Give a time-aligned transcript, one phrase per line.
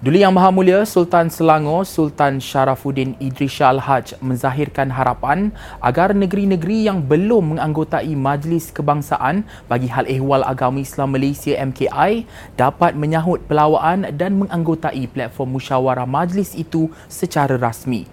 [0.00, 5.52] Duli Yang Maha Mulia Sultan Selangor Sultan Sharafuddin Idris Shah Al-Haj menzahirkan harapan
[5.84, 12.24] agar negeri-negeri yang belum menganggotai Majlis Kebangsaan bagi Hal Ehwal Agama Islam Malaysia MKI
[12.56, 18.08] dapat menyahut pelawaan dan menganggotai platform musyawarah majlis itu secara rasmi.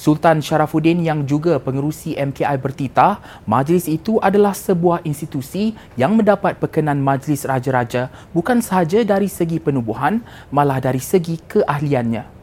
[0.00, 7.04] Sultan Sharafuddin yang juga pengerusi MKI bertitah, majlis itu adalah sebuah institusi yang mendapat perkenan
[7.04, 12.39] majlis raja-raja bukan sahaja dari segi penubuhan, malah dari segi keahliannya.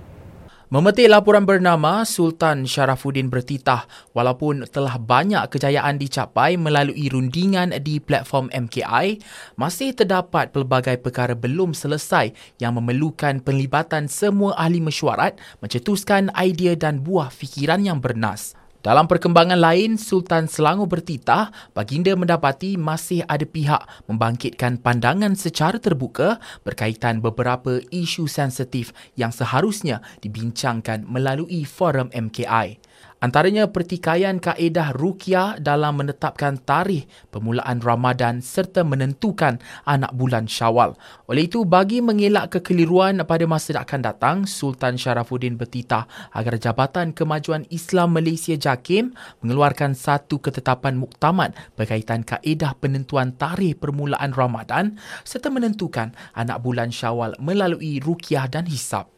[0.67, 8.52] Memetik laporan bernama Sultan Sharafuddin bertitah walaupun telah banyak kejayaan dicapai melalui rundingan di platform
[8.52, 9.16] MKI,
[9.55, 16.99] masih terdapat pelbagai perkara belum selesai yang memerlukan penlibatan semua ahli mesyuarat mencetuskan idea dan
[16.99, 18.52] buah fikiran yang bernas.
[18.88, 26.40] Dalam perkembangan lain, Sultan Selangor bertitah baginda mendapati masih ada pihak membangkitkan pandangan secara terbuka
[26.63, 32.80] berkaitan beberapa isu sensitif yang seharusnya dibincangkan melalui forum MKI.
[33.18, 39.57] Antaranya pertikaian kaedah rukyah dalam menetapkan tarikh permulaan Ramadan serta menentukan
[39.90, 40.93] anak bulan Syawal.
[41.26, 47.65] Oleh itu, bagi mengelak kekeliruan pada masa akan datang, Sultan Sharafuddin bertitah agar Jabatan Kemajuan
[47.74, 56.13] Islam Malaysia JAKIM mengeluarkan satu ketetapan muktamad berkaitan kaedah penentuan tarikh permulaan Ramadan serta menentukan
[56.37, 59.16] anak bulan Syawal melalui rukyah dan hisab.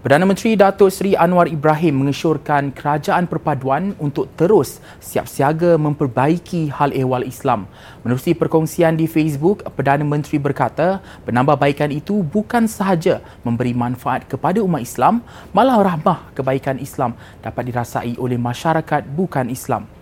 [0.00, 6.96] Perdana Menteri Datuk Seri Anwar Ibrahim mengesyorkan kerajaan perpaduan untuk terus siap siaga memperbaiki hal
[6.96, 7.68] ehwal Islam.
[8.00, 14.80] Menerusi perkongsian di Facebook, Perdana Menteri berkata penambahbaikan itu bukan sahaja memberi manfaat kepada umat
[14.80, 15.20] Islam,
[15.52, 17.12] malah rahmah kebaikan Islam
[17.44, 19.99] dapat dirasai oleh masyarakat bukan Islam.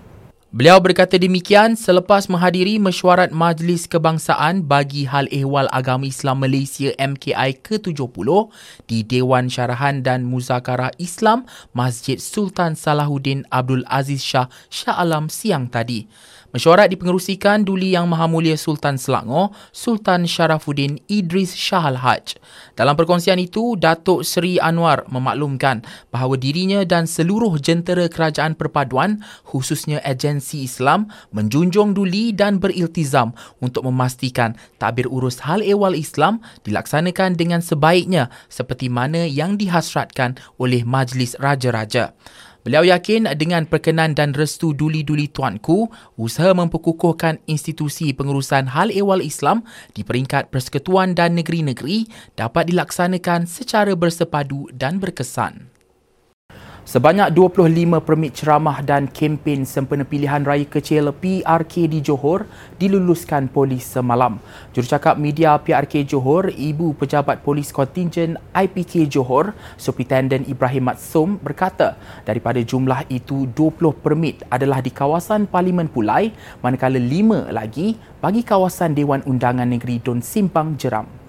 [0.49, 7.61] Beliau berkata demikian selepas menghadiri mesyuarat Majlis Kebangsaan bagi Hal Ehwal Agama Islam Malaysia MKI
[7.61, 8.49] ke-70
[8.89, 11.45] di Dewan Syarahan dan Muzakarah Islam
[11.77, 16.09] Masjid Sultan Salahuddin Abdul Aziz Shah Shah Alam siang tadi.
[16.49, 22.41] Mesyuarat dipengerusikan Duli Yang Maha Mulia Sultan Selangor, Sultan Sharafuddin Idris Shah Al-Haj.
[22.73, 30.01] Dalam perkongsian itu, Datuk Seri Anwar memaklumkan bahawa dirinya dan seluruh jentera kerajaan perpaduan, khususnya
[30.01, 37.61] agensi Islam, menjunjung duli dan beriltizam untuk memastikan tabir urus hal ehwal Islam dilaksanakan dengan
[37.61, 42.17] sebaiknya seperti mana yang dihasratkan oleh Majlis Raja-Raja.
[42.69, 45.89] Beliau yakin dengan perkenan dan restu duli-duli tuanku,
[46.21, 49.65] usaha memperkukuhkan institusi pengurusan hal ehwal Islam
[49.97, 52.05] di peringkat persekutuan dan negeri-negeri
[52.37, 55.78] dapat dilaksanakan secara bersepadu dan berkesan.
[56.89, 62.49] Sebanyak 25 permit ceramah dan kempen sempena pilihan raya kecil PRK di Johor
[62.81, 64.41] diluluskan polis semalam.
[64.73, 72.65] Jurucakap media PRK Johor, Ibu Pejabat Polis Kontingen IPK Johor, Superintendent Ibrahim Matsum berkata daripada
[72.65, 76.33] jumlah itu 20 permit adalah di kawasan Parlimen Pulai
[76.65, 81.28] manakala 5 lagi bagi kawasan Dewan Undangan Negeri Don Simpang Jeram.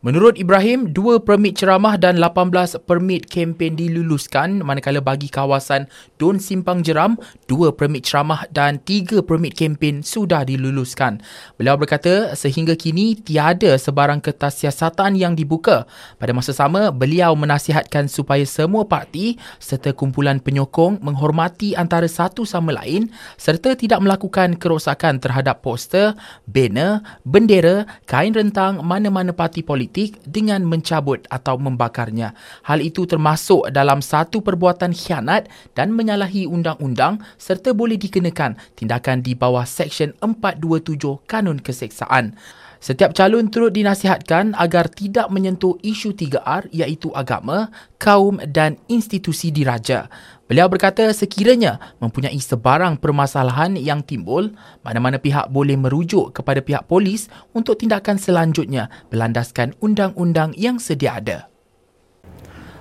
[0.00, 6.80] Menurut Ibrahim, dua permit ceramah dan 18 permit kempen diluluskan manakala bagi kawasan Don Simpang
[6.80, 11.20] Jeram, dua permit ceramah dan tiga permit kempen sudah diluluskan.
[11.60, 15.84] Beliau berkata, sehingga kini tiada sebarang kertas siasatan yang dibuka.
[16.16, 22.72] Pada masa sama, beliau menasihatkan supaya semua parti serta kumpulan penyokong menghormati antara satu sama
[22.72, 26.16] lain serta tidak melakukan kerosakan terhadap poster,
[26.48, 32.30] banner, bendera, kain rentang mana-mana parti politik politik dengan mencabut atau membakarnya.
[32.62, 39.34] Hal itu termasuk dalam satu perbuatan khianat dan menyalahi undang-undang serta boleh dikenakan tindakan di
[39.34, 42.38] bawah Seksyen 427 Kanun Keseksaan.
[42.80, 47.68] Setiap calon turut dinasihatkan agar tidak menyentuh isu 3R iaitu agama,
[48.00, 50.06] kaum dan institusi diraja.
[50.50, 54.50] Beliau berkata sekiranya mempunyai sebarang permasalahan yang timbul,
[54.82, 61.46] mana-mana pihak boleh merujuk kepada pihak polis untuk tindakan selanjutnya berlandaskan undang-undang yang sedia ada.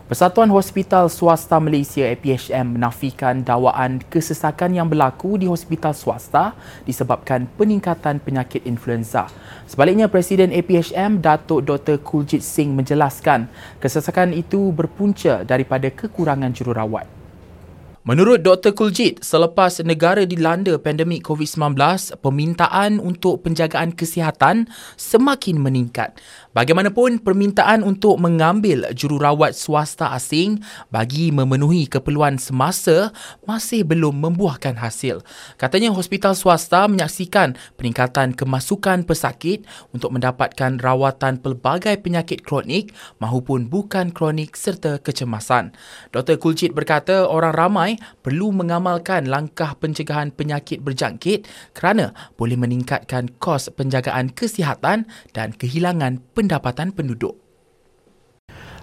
[0.10, 6.58] Persatuan Hospital Swasta Malaysia APHM menafikan dakwaan kesesakan yang berlaku di hospital swasta
[6.90, 9.30] disebabkan peningkatan penyakit influenza.
[9.70, 12.02] Sebaliknya, Presiden APHM Datuk Dr.
[12.02, 13.46] Kuljit Singh menjelaskan
[13.78, 17.19] kesesakan itu berpunca daripada kekurangan jururawat.
[18.08, 18.72] Menurut Dr.
[18.72, 21.76] Kuljit, selepas negara dilanda pandemik COVID-19,
[22.24, 26.16] permintaan untuk penjagaan kesihatan semakin meningkat.
[26.56, 33.12] Bagaimanapun, permintaan untuk mengambil jururawat swasta asing bagi memenuhi keperluan semasa
[33.44, 35.20] masih belum membuahkan hasil.
[35.60, 44.16] Katanya hospital swasta menyaksikan peningkatan kemasukan pesakit untuk mendapatkan rawatan pelbagai penyakit kronik mahupun bukan
[44.16, 45.76] kronik serta kecemasan.
[46.16, 46.40] Dr.
[46.40, 51.46] Kuljit berkata orang ramai perlu mengamalkan langkah pencegahan penyakit berjangkit
[51.78, 55.06] kerana boleh meningkatkan kos penjagaan kesihatan
[55.36, 57.50] dan kehilangan pendapatan penduduk.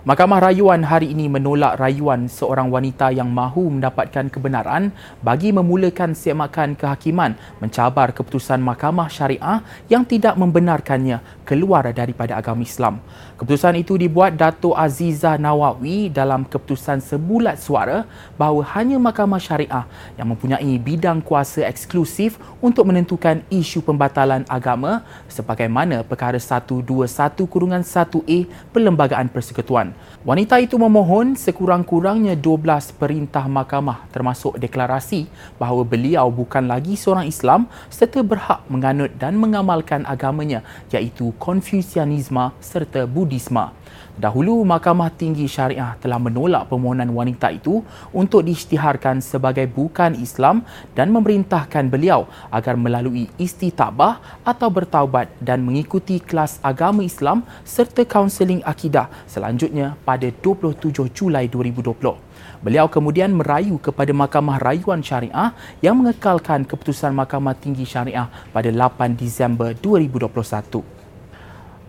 [0.06, 6.78] Mahkamah Rayuan hari ini menolak rayuan seorang wanita yang mahu mendapatkan kebenaran bagi memulakan semakan
[6.78, 12.98] kehakiman mencabar keputusan Mahkamah Syariah yang tidak membenarkannya keluar daripada agama Islam.
[13.38, 18.02] Keputusan itu dibuat Dato' Azizah Nawawi dalam keputusan sebulat suara
[18.34, 19.86] bahawa hanya Mahkamah Syariah
[20.18, 28.38] yang mempunyai bidang kuasa eksklusif untuk menentukan isu pembatalan agama sebagaimana perkara 121-1A
[28.74, 29.94] Perlembagaan Persekutuan.
[30.26, 37.70] Wanita itu memohon sekurang-kurangnya 12 perintah mahkamah termasuk deklarasi bahawa beliau bukan lagi seorang Islam
[37.92, 43.72] serta berhak menganut dan mengamalkan agamanya iaitu Konfusianisme serta Budisme.
[44.16, 47.84] Dahulu Mahkamah Tinggi Syariah telah menolak permohonan wanita itu
[48.16, 50.64] untuk diisytiharkan sebagai bukan Islam
[50.96, 58.64] dan memerintahkan beliau agar melalui istitabah atau bertaubat dan mengikuti kelas agama Islam serta kaunseling
[58.64, 62.16] akidah selanjutnya pada 27 Julai 2020.
[62.64, 65.52] Beliau kemudian merayu kepada Mahkamah Rayuan Syariah
[65.84, 70.95] yang mengekalkan keputusan Mahkamah Tinggi Syariah pada 8 Disember 2021.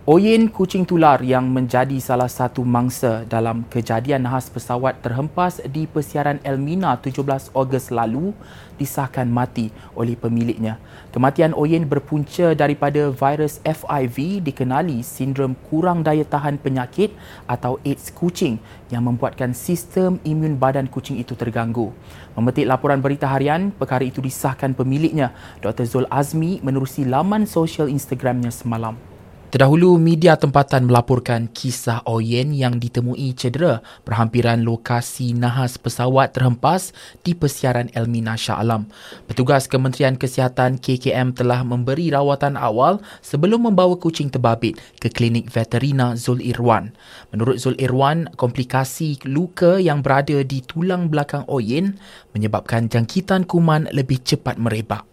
[0.08, 6.40] Oyen kucing tular yang menjadi salah satu mangsa dalam kejadian nahas pesawat terhempas di persiaran
[6.48, 8.32] Elmina 17 Ogos lalu
[8.80, 10.80] disahkan mati oleh pemiliknya.
[11.12, 17.12] Kematian Oyen berpunca daripada virus FIV dikenali sindrom kurang daya tahan penyakit
[17.44, 18.56] atau AIDS kucing
[18.88, 21.92] yang membuatkan sistem imun badan kucing itu terganggu.
[22.32, 25.84] Memetik laporan berita harian, perkara itu disahkan pemiliknya, Dr.
[25.84, 29.07] Zul Azmi menerusi laman sosial Instagramnya semalam.
[29.48, 36.92] Terdahulu, media tempatan melaporkan kisah Oyen yang ditemui cedera berhampiran lokasi nahas pesawat terhempas
[37.24, 38.92] di persiaran Elmina Shah Alam.
[39.24, 46.12] Petugas Kementerian Kesihatan KKM telah memberi rawatan awal sebelum membawa kucing terbabit ke klinik veterina
[46.12, 46.92] Zul Irwan.
[47.32, 51.96] Menurut Zul Irwan, komplikasi luka yang berada di tulang belakang Oyen
[52.36, 55.08] menyebabkan jangkitan kuman lebih cepat merebak.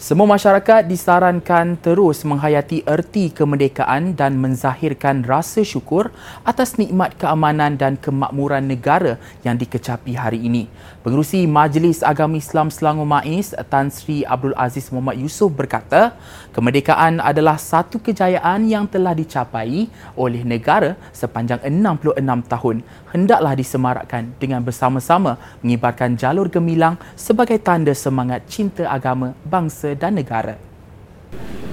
[0.00, 6.08] Semua masyarakat disarankan terus menghayati erti kemerdekaan dan menzahirkan rasa syukur
[6.40, 10.72] atas nikmat keamanan dan kemakmuran negara yang dikecapi hari ini.
[11.04, 16.16] Pengerusi Majlis Agama Islam Selangor MAIS Tan Sri Abdul Aziz Muhammad Yusof berkata,
[16.50, 19.86] kemerdekaan adalah satu kejayaan yang telah dicapai
[20.18, 22.20] oleh negara sepanjang 66
[22.50, 22.76] tahun.
[23.10, 30.58] Hendaklah disemarakkan dengan bersama-sama mengibarkan jalur gemilang sebagai tanda semangat cinta agama bangsa dan negara.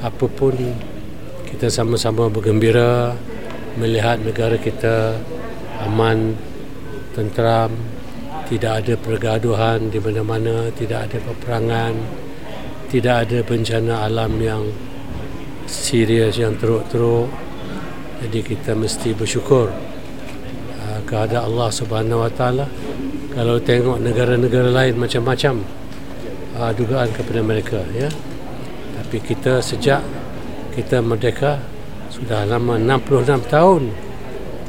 [0.05, 0.53] Apapun
[1.49, 3.17] kita sama-sama bergembira
[3.77, 5.17] melihat negara kita
[5.85, 6.33] aman,
[7.13, 7.73] tenteram,
[8.47, 11.93] tidak ada pergaduhan di mana-mana, tidak ada peperangan,
[12.87, 14.63] tidak ada bencana alam yang
[15.67, 17.27] serius yang teruk-teruk.
[18.23, 19.69] Jadi kita mesti bersyukur
[20.81, 22.65] uh, kepada Allah Subhanahu Wa Taala.
[23.37, 25.61] Kalau tengok negara-negara lain macam-macam,
[26.57, 28.09] uh, dugaan kepada mereka ya
[28.97, 30.01] tapi kita sejak
[30.73, 31.61] kita merdeka
[32.09, 33.83] sudah lama 66 tahun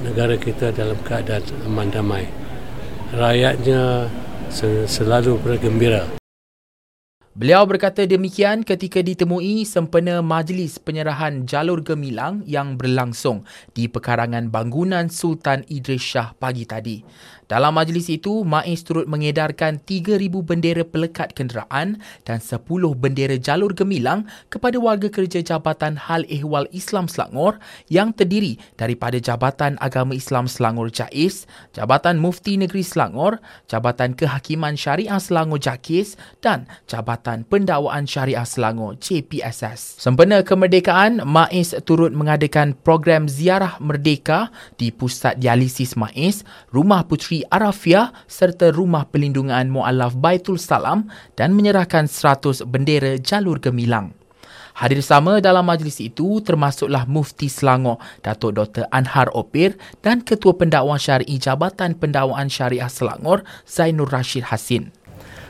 [0.04, 2.24] negara kita dalam keadaan aman damai
[3.16, 4.06] rakyatnya
[4.86, 6.17] selalu bergembira
[7.38, 13.46] Beliau berkata demikian ketika ditemui sempena majlis penyerahan jalur gemilang yang berlangsung
[13.78, 16.98] di pekarangan bangunan Sultan Idris Shah pagi tadi.
[17.48, 21.96] Dalam majlis itu, MAIS turut mengedarkan 3,000 bendera pelekat kenderaan
[22.28, 22.60] dan 10
[22.92, 27.56] bendera jalur gemilang kepada warga kerja Jabatan Hal Ehwal Islam Selangor
[27.88, 35.16] yang terdiri daripada Jabatan Agama Islam Selangor JAIS, Jabatan Mufti Negeri Selangor, Jabatan Kehakiman Syariah
[35.16, 39.96] Selangor JAKIS dan Jabatan Pendakwaan Syariah Selangor JPSS.
[39.96, 46.44] Sempena kemerdekaan, MAIS turut mengadakan program ziarah merdeka di Pusat Dialisis MAIS,
[46.76, 51.06] Rumah Puteri Arafia serta Rumah Pelindungan Mu'alaf Baitul Salam
[51.38, 54.18] dan menyerahkan 100 bendera jalur gemilang.
[54.78, 58.86] Hadir sama dalam majlis itu termasuklah Mufti Selangor, Datuk Dr.
[58.94, 59.74] Anhar Opir
[60.06, 64.94] dan Ketua Pendakwaan Syari'i Jabatan Pendakwaan Syariah Selangor, Zainur Rashid Hasin.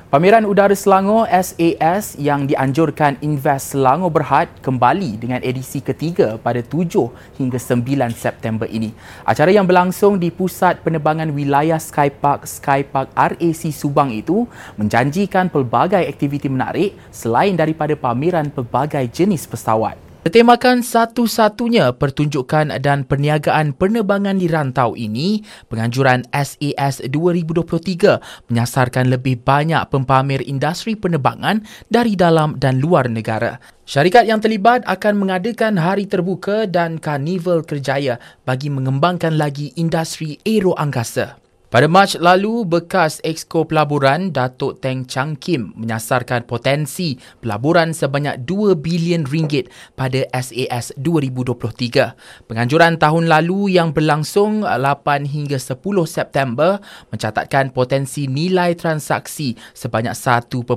[0.08, 7.12] Pameran Udara Selangor SAS yang dianjurkan Invest Selangor Berhad kembali dengan edisi ketiga pada 7
[7.36, 8.96] hingga 9 September ini.
[9.28, 14.48] Acara yang berlangsung di Pusat Penerbangan Wilayah Skypark Skypark RAC Subang itu
[14.80, 20.07] menjanjikan pelbagai aktiviti menarik selain daripada pameran pelbagai jenis pesawat.
[20.18, 29.78] Bertemakan satu-satunya pertunjukan dan perniagaan penerbangan di rantau ini, penganjuran SAS 2023 menyasarkan lebih banyak
[29.86, 33.62] pempamer industri penerbangan dari dalam dan luar negara.
[33.86, 40.74] Syarikat yang terlibat akan mengadakan hari terbuka dan karnival kerjaya bagi mengembangkan lagi industri aero
[40.74, 41.47] angkasa.
[41.68, 48.72] Pada Mac lalu, bekas Exco Pelaburan Datuk Teng Chang Kim menyasarkan potensi pelaburan sebanyak 2
[48.80, 52.48] bilion ringgit pada SAS 2023.
[52.48, 55.76] Penganjuran tahun lalu yang berlangsung 8 hingga 10
[56.08, 56.80] September
[57.12, 60.72] mencatatkan potensi nilai transaksi sebanyak 1.174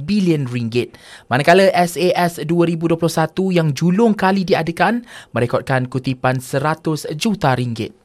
[0.00, 0.96] bilion ringgit.
[1.28, 2.96] Manakala SAS 2021
[3.52, 5.04] yang julung kali diadakan
[5.36, 8.01] merekodkan kutipan 100 juta ringgit.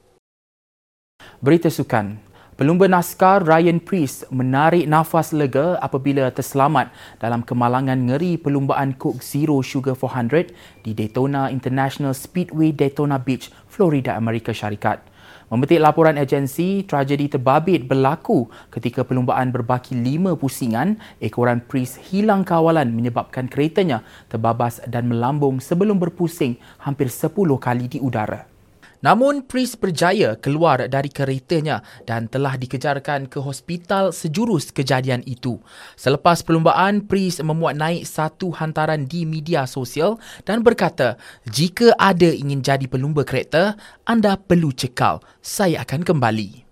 [1.38, 2.17] Berita sukan.
[2.57, 6.89] Pelumba naskar Ryan Priest menarik nafas lega apabila terselamat
[7.21, 10.50] dalam kemalangan ngeri perlumbaan Coke Zero Sugar 400
[10.81, 15.05] di Daytona International Speedway Daytona Beach, Florida, Amerika Syarikat.
[15.53, 22.89] Memetik laporan agensi, tragedi terbabit berlaku ketika perlumbaan berbaki lima pusingan, ekoran Priest hilang kawalan
[22.89, 27.29] menyebabkan keretanya terbabas dan melambung sebelum berpusing hampir 10
[27.62, 28.57] kali di udara.
[29.01, 35.62] Namun Pris berjaya keluar dari keretanya dan telah dikejarkan ke hospital sejurus kejadian itu.
[35.96, 41.16] Selepas perlumbaan, Pris memuat naik satu hantaran di media sosial dan berkata,
[41.48, 45.22] jika ada ingin jadi pelumba kereta, anda perlu cekal.
[45.39, 46.66] Saya akan kembali.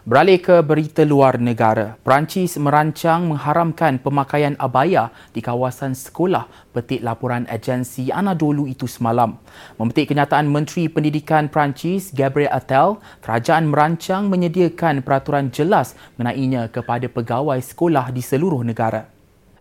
[0.00, 7.44] Beralih ke berita luar negara, Perancis merancang mengharamkan pemakaian abaya di kawasan sekolah petik laporan
[7.52, 9.36] agensi Anadolu itu semalam.
[9.76, 17.60] Memetik kenyataan Menteri Pendidikan Perancis Gabriel Attal, kerajaan merancang menyediakan peraturan jelas mengenainya kepada pegawai
[17.60, 19.19] sekolah di seluruh negara.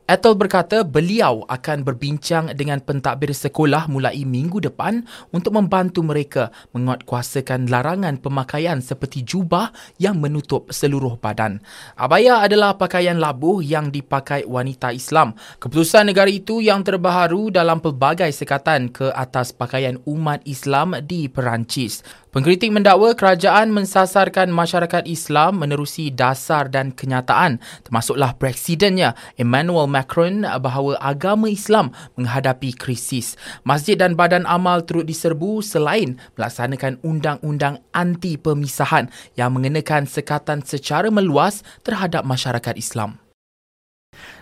[0.09, 7.69] Ethel berkata beliau akan berbincang dengan pentadbir sekolah mulai minggu depan untuk membantu mereka menguatkuasakan
[7.69, 9.69] larangan pemakaian seperti jubah
[10.01, 11.61] yang menutup seluruh badan.
[11.93, 15.37] Abaya adalah pakaian labuh yang dipakai wanita Islam.
[15.61, 22.01] Keputusan negara itu yang terbaharu dalam pelbagai sekatan ke atas pakaian umat Islam di Perancis.
[22.29, 30.93] Pengkritik mendakwa kerajaan mensasarkan masyarakat Islam menerusi dasar dan kenyataan termasuklah presidennya Emmanuel Macron bahawa
[31.01, 31.89] agama Islam
[32.21, 33.33] menghadapi krisis.
[33.65, 41.09] Masjid dan badan amal turut diserbu selain melaksanakan undang-undang anti pemisahan yang mengenakan sekatan secara
[41.09, 43.28] meluas terhadap masyarakat Islam.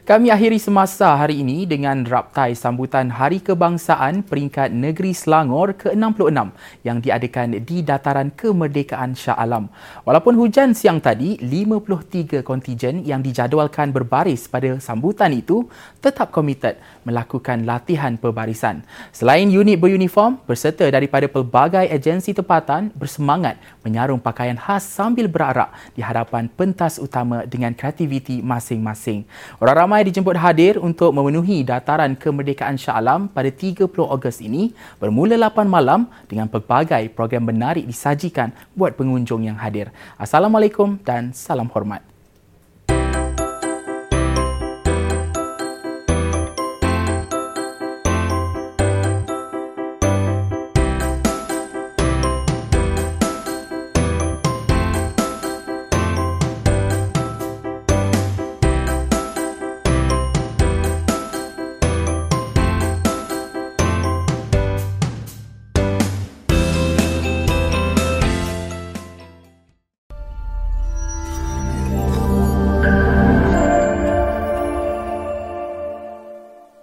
[0.07, 6.47] Kami akhiri semasa hari ini dengan raptai sambutan Hari Kebangsaan peringkat Negeri Selangor ke-66
[6.87, 9.67] yang diadakan di Dataran Kemerdekaan Shah Alam.
[10.07, 15.67] Walaupun hujan siang tadi, 53 kontijen yang dijadualkan berbaris pada sambutan itu
[15.99, 18.87] tetap komited melakukan latihan perbarisan.
[19.11, 25.99] Selain unit beruniform, berserta daripada pelbagai agensi tempatan bersemangat menyarung pakaian khas sambil berarak di
[25.99, 29.27] hadapan pentas utama dengan kreativiti masing-masing.
[29.59, 34.69] Orang ramai ramai dijemput hadir untuk memenuhi dataran kemerdekaan Shah Alam pada 30 Ogos ini
[35.01, 39.89] bermula 8 malam dengan pelbagai program menarik disajikan buat pengunjung yang hadir.
[40.21, 42.16] Assalamualaikum dan salam hormat.